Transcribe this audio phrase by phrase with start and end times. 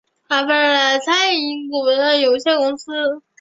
[1.05, 3.21] 餐饮股份有限公司